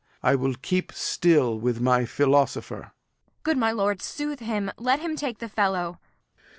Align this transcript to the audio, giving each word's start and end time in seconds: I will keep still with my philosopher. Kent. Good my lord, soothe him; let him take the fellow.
I 0.23 0.33
will 0.33 0.55
keep 0.59 0.91
still 0.93 1.59
with 1.59 1.79
my 1.79 2.05
philosopher. 2.05 2.81
Kent. 2.85 2.93
Good 3.43 3.57
my 3.59 3.71
lord, 3.71 4.01
soothe 4.01 4.39
him; 4.39 4.71
let 4.79 4.99
him 4.99 5.15
take 5.15 5.37
the 5.37 5.47
fellow. 5.47 5.99